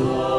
[0.00, 0.37] Oh.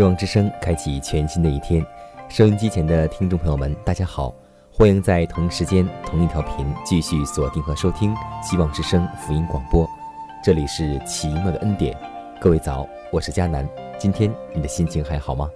[0.00, 1.84] 希望之声开启全新的一天，
[2.26, 4.34] 收音机前的听众朋友们，大家好，
[4.72, 9.86] 欢迎在同一时间、同一条频继续锁定和收听希望之声福音广播。
[10.42, 11.94] 这里是奇妙的恩典，
[12.40, 13.68] 各位早，我是佳楠。
[13.98, 15.50] 今天你的心情还好吗？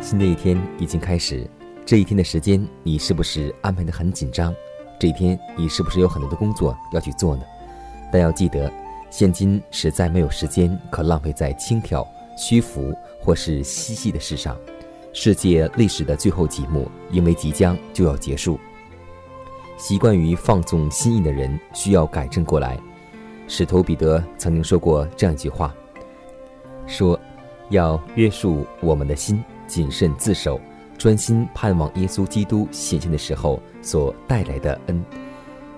[0.00, 1.48] 新的一天已经开始，
[1.86, 4.52] 这一天的时间你是不是安排的很紧张？
[5.02, 7.42] 这一天，你是不是有很多的工作要去做呢？
[8.12, 8.72] 但要记得，
[9.10, 14.56] 现今实在没有时间可浪费在轻佻、虚浮或是嬉戏的事上。
[15.12, 18.60] 世界历史的最后几幕，因为即将就要结束。
[19.76, 22.78] 习惯于放纵心意的人，需要改正过来。
[23.48, 25.74] 使徒彼得曾经说过这样一句话
[26.86, 27.18] ：“说，
[27.70, 30.60] 要约束我们的心，谨慎自守。”
[31.02, 35.04] 专心盼望耶稣基督显现的时候所带来的恩，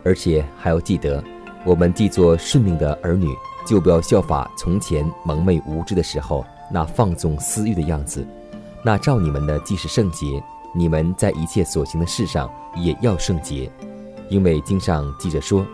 [0.04, 1.24] 而且还要记得，
[1.64, 3.34] 我们既做顺命的儿女，
[3.66, 8.22] 就不要效法从前蒙昧无知的时候那放纵私欲的样子。
[8.84, 10.26] 那照你们的既是圣洁，
[10.74, 13.72] 你们在一切所行的事上也要圣洁，
[14.28, 15.66] 因为经上记着说：“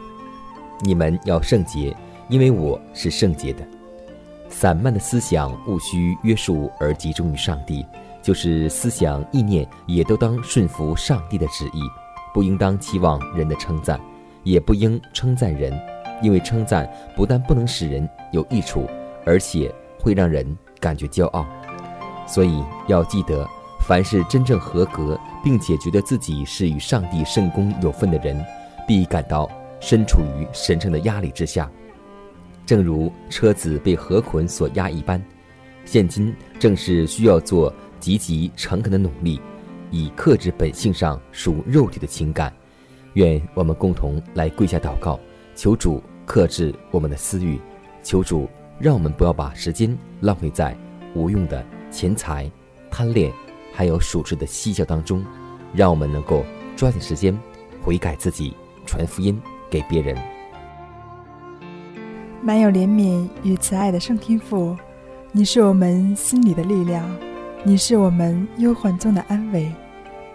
[0.79, 1.93] 你们要圣洁，
[2.29, 3.67] 因为我是圣洁的。”
[4.49, 7.85] 散漫的思想务须约束而集中于上帝。
[8.23, 11.81] 就是思想意念也都当顺服上帝的旨意，
[12.35, 13.99] 不应当期望人的称赞，
[14.43, 15.73] 也不应称赞人，
[16.23, 18.87] 因为称赞不但不能使人有益处，
[19.25, 21.47] 而且会让人感觉骄傲。
[22.27, 23.49] 所以要记得，
[23.81, 28.39] 凡是真正合格，并且觉得自己是与上帝圣公有份的人，
[28.87, 31.69] 必感到身处于神圣的压力之下，
[32.67, 35.21] 正如车子被河捆所压一般。
[35.87, 37.73] 现今正是需要做。
[38.01, 39.41] 积极诚恳的努力，
[39.91, 42.53] 以克制本性上属肉体的情感。
[43.15, 45.21] 愿我们共同来跪下祷告，
[45.55, 47.61] 求主克制我们的私欲，
[48.03, 50.77] 求主让我们不要把时间浪费在
[51.15, 52.51] 无用的钱财、
[52.91, 53.33] 贪恋，
[53.73, 55.25] 还有属实的嬉笑当中。
[55.73, 56.45] 让我们能够
[56.77, 57.39] 抓紧时间
[57.81, 59.41] 悔改自己，传福音
[59.71, 60.17] 给别人。
[62.43, 64.77] 满有怜悯与慈爱的圣天父，
[65.31, 67.30] 你是我们心里的力量。
[67.63, 69.71] 你是我们忧患中的安慰，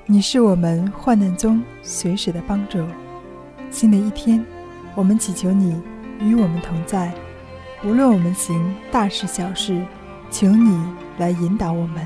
[0.06, 2.86] 你是我们患难中随时的帮助。
[3.72, 4.46] 新的一天，
[4.94, 5.81] 我们祈求你
[6.19, 7.12] 与我们同在，
[7.84, 9.84] 无论我们行大事小事，
[10.30, 10.80] 求你
[11.18, 12.06] 来引导我们。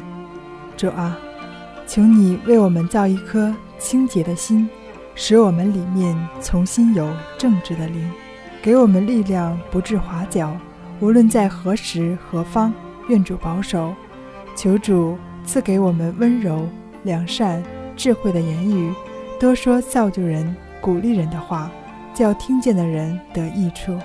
[0.78, 1.18] 主啊，
[1.86, 4.70] 求你为我们造一颗清洁的心，
[5.16, 7.06] 使我们里面重新有
[7.38, 8.10] 正直的灵，
[8.62, 10.56] 给我们力量不致滑脚。
[11.02, 12.74] 无论在何时何方，
[13.10, 13.94] 愿主保守。
[14.60, 16.68] 求主赐给我们温柔、
[17.04, 17.64] 良善、
[17.96, 18.94] 智慧的言语，
[19.40, 21.72] 多说造就人、鼓励人的话，
[22.14, 23.98] 叫听见的人得益处。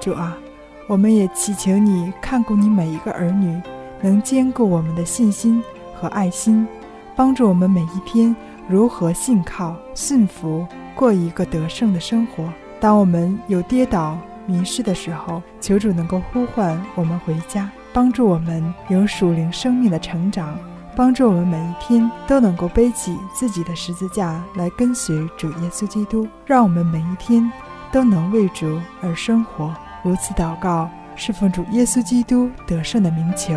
[0.00, 0.38] 主啊，
[0.86, 3.60] 我们也祈求你看顾你每一个儿女，
[4.00, 5.62] 能兼顾我们的信心
[5.94, 6.66] 和爱心，
[7.14, 8.34] 帮助我们每一天
[8.66, 12.50] 如何信靠、信服，过一个得胜的生活。
[12.80, 17.70] 当我们有跌倒、迷失的时候，求主能够呼唤我们回家。
[17.92, 20.56] 帮助我们有属灵生命的成长，
[20.94, 27.50] 帮助我们每一天都能够背起自己的十字架来跟随主耶稣基督，让我们每一天
[27.90, 29.74] 都能为主而生活。
[30.04, 33.54] 如此祷告，侍奉主耶稣基督得胜的名求，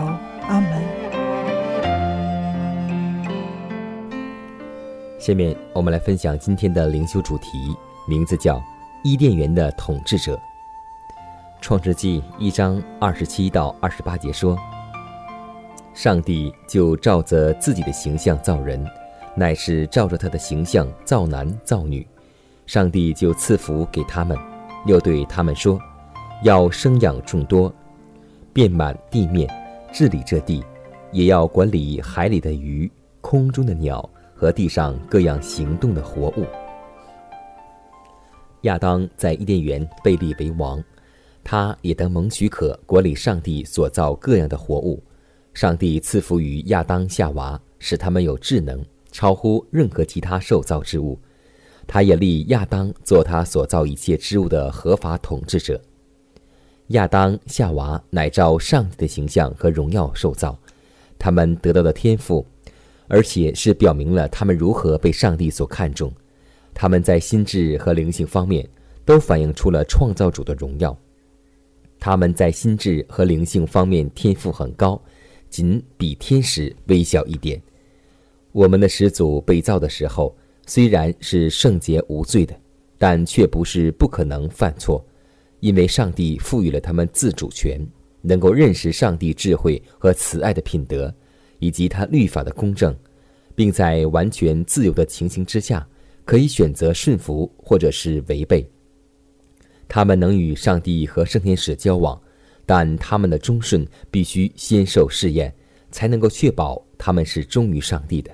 [0.47, 0.83] 阿门。
[5.19, 7.73] 下面我们来分享今天的灵修主题，
[8.07, 8.57] 名字叫
[9.03, 10.35] 《伊甸园的统治者》。
[11.63, 14.57] 创世纪一章二十七到二十八节说
[15.95, 18.85] ：“上帝就照着自己的形象造人，
[19.33, 22.05] 乃是照着他的形象造男造女。
[22.65, 24.37] 上帝就赐福给他们，
[24.85, 25.79] 又对他们说：
[26.43, 27.73] 要生养众多，
[28.51, 29.49] 遍满地面，
[29.93, 30.61] 治理这地，
[31.13, 36.45] 也要管理海里的鱼，空中的鸟。”和地上各样行动的活物。
[38.63, 40.83] 亚当在伊甸园被立为王，
[41.43, 45.03] 他也得蒙许可管理上帝所造各样的活物。
[45.53, 51.19] 上帝赐福于亚当、夏娃，使他们有智能，超乎任何其他受造之物。
[51.85, 55.79] 他也立亚当做他所造一切之物的合法统治者。
[56.87, 60.57] 亚当、夏娃乃照上帝的形象和荣耀受造，
[61.19, 62.45] 他们得到的天赋。
[63.09, 66.11] 而且是表明了他们如何被上帝所看重，
[66.73, 68.67] 他们在心智和灵性方面
[69.05, 70.97] 都反映出了创造主的荣耀。
[72.05, 75.01] 他们在心智和灵性方面天赋很高，
[75.49, 77.61] 仅比天使微小一点。
[78.51, 80.35] 我们的始祖被造的时候
[80.67, 82.53] 虽然是圣洁无罪的，
[82.97, 85.01] 但却不是不可能犯错，
[85.61, 87.79] 因为上帝赋予了他们自主权，
[88.21, 91.13] 能够认识上帝智慧和慈爱的品德。
[91.59, 92.93] 以及他律法的公正，
[93.55, 95.87] 并在完全自由的情形之下，
[96.25, 98.69] 可以选择顺服或者是违背。
[99.87, 102.19] 他们能与上帝和圣天使交往，
[102.65, 105.53] 但他们的忠顺必须先受试验，
[105.91, 108.31] 才能够确保他们是忠于上帝的。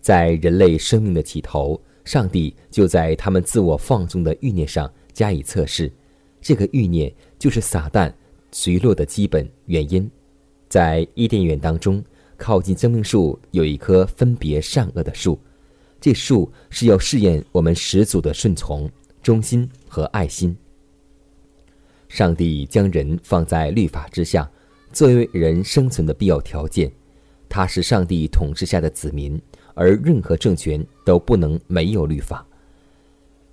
[0.00, 5.90] 在人类生命的起头，上帝就在他们自我放纵的欲念上加以测试。
[6.40, 8.12] 这个欲念就是撒旦
[8.52, 10.10] 随落的基本原因。
[10.68, 12.04] 在伊甸园当中。
[12.36, 15.38] 靠近生命树有一棵分别善恶的树，
[16.00, 18.90] 这树是要试验我们始祖的顺从、
[19.22, 20.54] 忠心和爱心。
[22.14, 24.48] 上帝将人放在律法之下，
[24.92, 26.88] 作为人生存的必要条件。
[27.48, 29.36] 他是上帝统治下的子民，
[29.74, 32.46] 而任何政权都不能没有律法。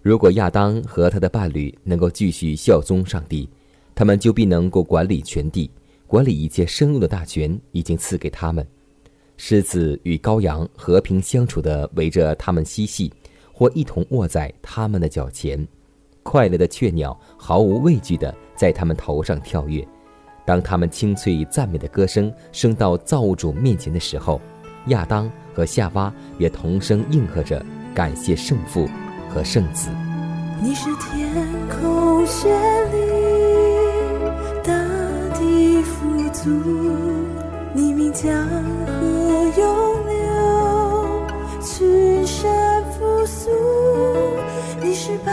[0.03, 3.49] 如果亚当和他的伴侣能够继续效忠上帝，
[3.95, 5.71] 他们就必能够管理全地。
[6.05, 8.63] 管理一切生物的大权已经赐给他们，
[9.37, 13.11] 狮子与羔羊和平相处的围着他们嬉戏，
[13.51, 15.67] 或一同卧在他们的脚前。
[16.23, 19.87] 快乐的雀鸟毫无畏惧的在他们头上跳跃。
[20.45, 24.41] 当他们清脆赞美的歌声升到造物主面前的时候，
[24.87, 27.63] 亚当和夏娃也同声应和着，
[27.93, 28.89] 感谢圣父
[29.29, 29.89] 和圣子。
[30.61, 31.31] 你是天
[31.69, 32.47] 空绚
[32.91, 32.97] 丽
[34.63, 34.73] 大
[35.37, 35.81] 地。
[35.83, 36.49] 富足，
[37.73, 38.31] 你名江
[38.87, 38.91] 河
[39.55, 43.49] 永流，群山复苏。
[44.81, 45.31] 你是白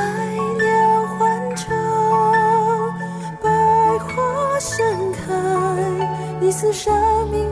[6.58, 6.92] 似生
[7.30, 7.47] 命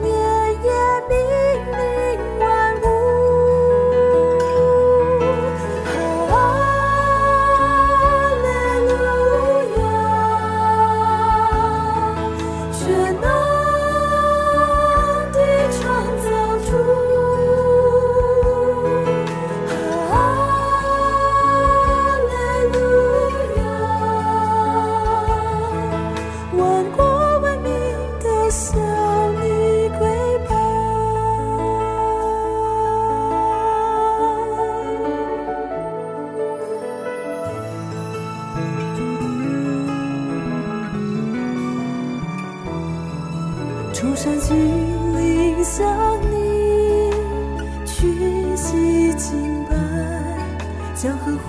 [44.07, 44.55] 高山峻
[45.17, 45.85] 岭向
[46.31, 47.11] 你
[47.99, 49.13] 跪
[49.69, 51.46] 拜。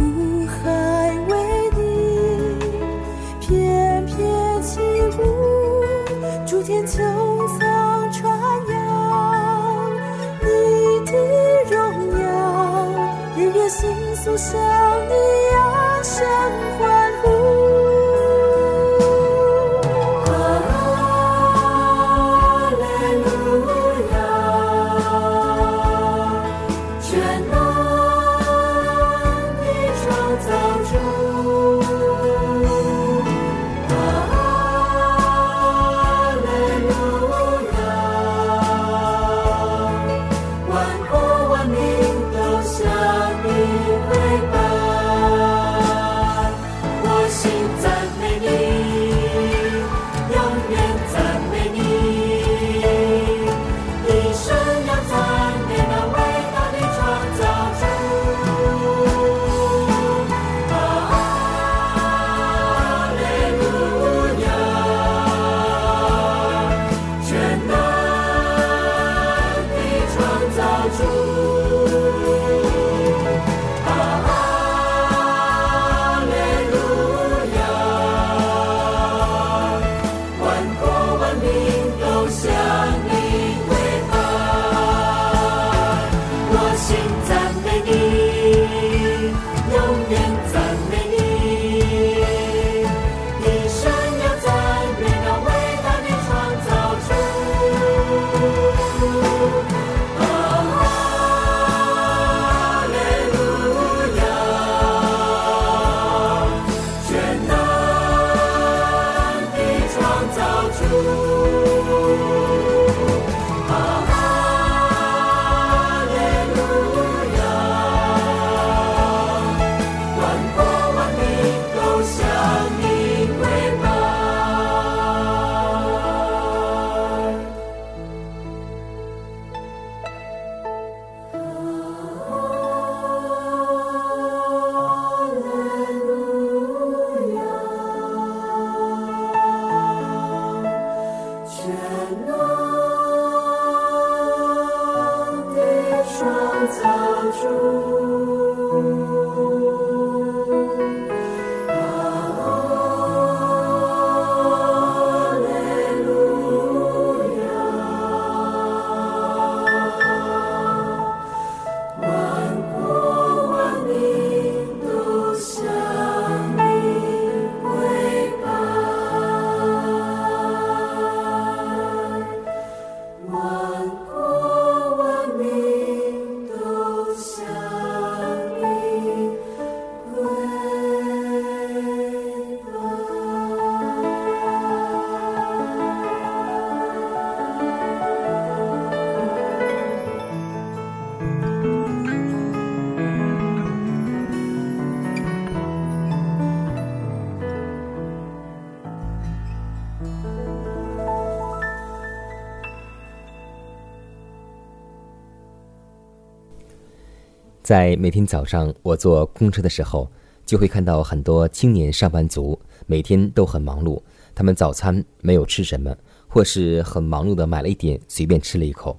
[207.68, 210.10] 在每天早上我坐公车的时候，
[210.46, 214.00] 就会看到很多青年上班族每天都很忙碌，
[214.34, 215.94] 他们早餐没有吃什么，
[216.28, 218.98] 或是很忙碌的买了一点随便吃了一口。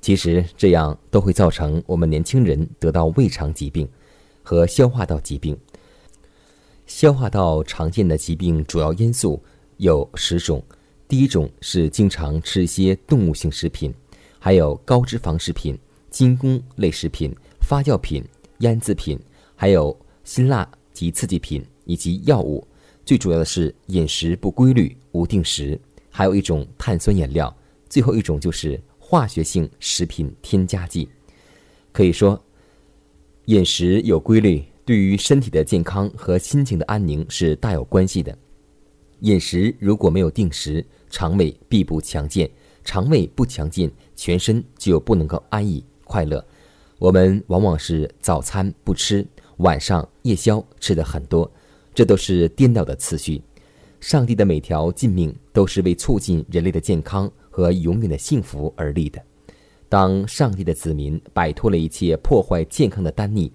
[0.00, 3.88] 其实这样都会造成我们年轻人得到胃肠疾病
[4.42, 5.56] 和消化道疾病。
[6.88, 9.40] 消化道常见的疾病主要因素
[9.76, 10.60] 有十种，
[11.06, 13.94] 第一种是经常吃一些动物性食品，
[14.40, 15.78] 还有高脂肪食品、
[16.10, 17.32] 精工类食品。
[17.70, 18.24] 发酵品、
[18.58, 19.16] 腌制品，
[19.54, 22.66] 还有辛辣及刺激品以及药物，
[23.04, 27.56] 最主要的是饮食不规律、无定时，还有一种碳酸饮料，
[27.88, 31.08] 最后一种就是化学性食品添加剂。
[31.92, 32.44] 可以说，
[33.44, 38.36] 饮食有规律，对于身体的健康和心情的安宁是大有关系的。
[39.20, 42.48] 饮食如果没有定时，肠胃必不强健；
[42.82, 46.44] 肠胃不强健，全身就不能够安逸快乐。
[47.00, 49.26] 我们往往是早餐不吃，
[49.56, 51.50] 晚上夜宵吃的很多，
[51.94, 53.42] 这都是颠倒的次序。
[54.00, 59.18] 上帝的每条禁命都是为促进人类的健康和永远的幸福而立的。
[59.88, 63.50] 当上帝的子民摆脱了一切破坏健康的丹逆，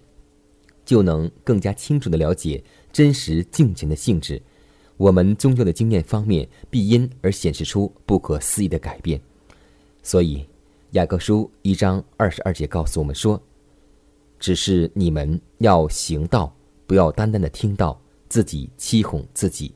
[0.83, 4.41] 就能更加清楚地了解真实敬虔的性质。
[4.97, 9.21] 我们宗教的经验方面必因而显示出不可思议的改变。
[10.01, 10.43] 所以。
[10.95, 13.41] 雅各书一章二十二节告诉我们说
[14.39, 16.55] ：“只是你们要行道，
[16.87, 17.99] 不要单单的听到，
[18.29, 19.75] 自己欺哄自己。”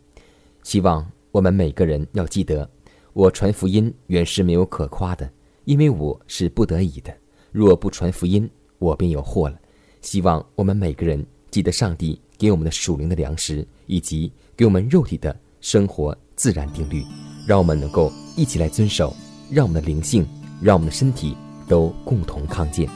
[0.64, 2.70] 希望我们每个人要记得，
[3.12, 5.30] 我传福音原是没有可夸的，
[5.66, 7.14] 因为我是不得已的。
[7.52, 9.60] 若不传福音，我便有祸了。
[10.00, 17.04] 希望我们每个人记得上帝给我们的属灵的粮食，以及给我们肉体的生活自然定律，
[17.46, 19.14] 让我们能够一起来遵守，
[19.52, 20.26] 让我们的灵性。
[20.62, 21.36] 让我们的身体
[21.68, 22.90] 都共同康健。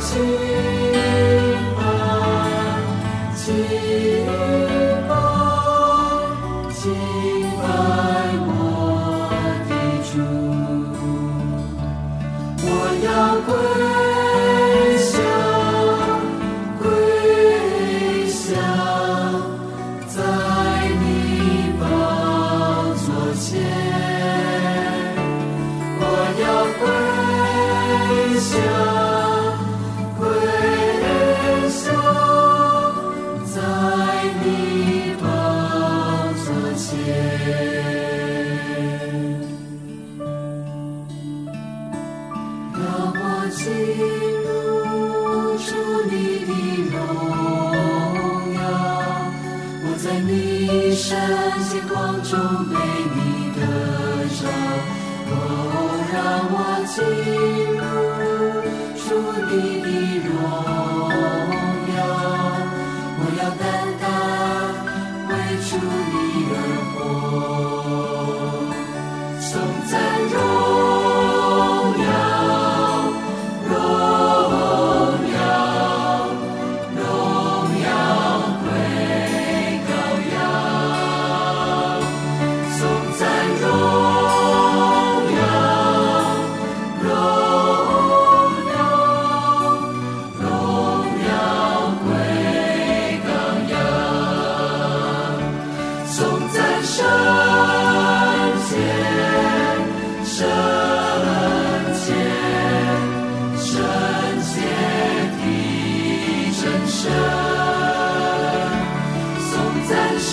[0.00, 0.47] 颂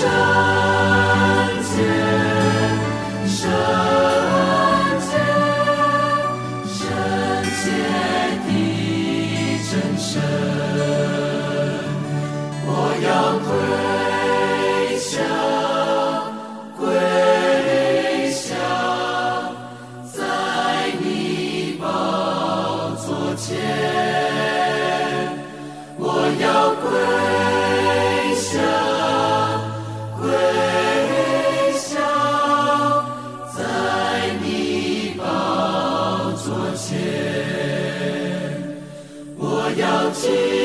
[0.06, 0.35] show.
[40.16, 40.65] see.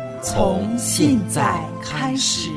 [0.23, 2.51] 从现在开始。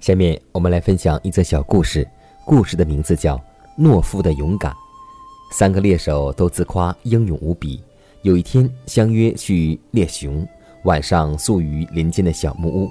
[0.00, 2.06] 下面我们来分享一则小故事，
[2.44, 3.36] 故事的名字叫
[3.78, 4.72] 《懦夫的勇敢》。
[5.52, 7.80] 三个猎手都自夸英勇无比，
[8.22, 10.44] 有一天相约去猎熊，
[10.82, 12.90] 晚上宿于林间的小木屋。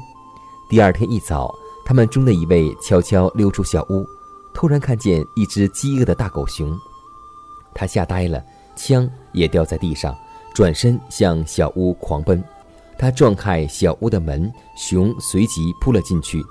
[0.69, 1.53] 第二天一早。
[1.85, 4.07] 他们中的一位悄悄溜出小屋，
[4.53, 6.73] 突然看见一只饥饿的大狗熊，
[7.73, 8.43] 他吓呆了，
[8.75, 10.15] 枪也掉在地上，
[10.53, 12.43] 转身向小屋狂奔。
[12.97, 16.41] 他撞开小屋的门，熊随即扑了进去。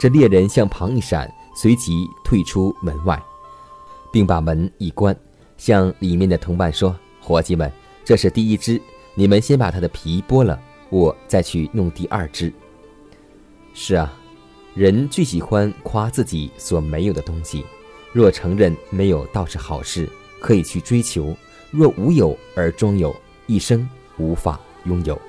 [0.00, 3.22] 这猎人向旁一闪，随即退出门外，
[4.10, 5.16] 并把门一关，
[5.56, 7.70] 向里面的同伴说：“伙计们，
[8.04, 8.82] 这是第一只，
[9.14, 10.58] 你们先把它的皮剥了，
[10.90, 12.52] 我再去弄第二只。”
[13.74, 14.12] 是啊。
[14.74, 17.64] 人最喜欢夸自己所没有的东西，
[18.10, 20.08] 若承认没有倒是好事，
[20.40, 21.36] 可以去追求；
[21.70, 23.14] 若无有而终有，
[23.46, 25.20] 一生无法拥有。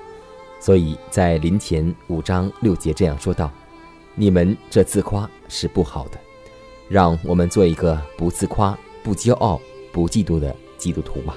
[0.58, 3.52] 所以在临前五章六节这样说道
[4.16, 6.18] ：“你们这自夸是不好的，
[6.88, 9.60] 让我们做一个不自夸、不骄傲、
[9.92, 11.36] 不嫉妒的基督徒吧。”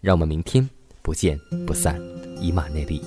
[0.00, 0.68] 让我们明天
[1.02, 2.00] 不见不散。
[2.40, 3.00] 以马内利。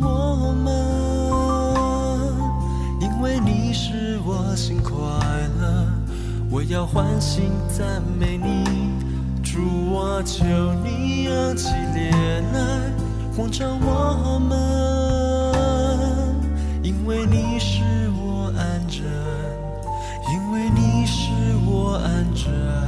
[0.00, 0.72] 我们，
[3.00, 4.94] 因为你使我心快
[5.60, 5.86] 乐，
[6.50, 8.92] 我要欢欣赞美你，
[9.42, 10.44] 主啊，求
[10.82, 12.92] 你扬起脸来，
[13.36, 14.56] 光照我们，
[16.82, 17.82] 因为你使
[18.16, 19.04] 我安枕，
[20.32, 21.30] 因为你使
[21.66, 22.87] 我安枕。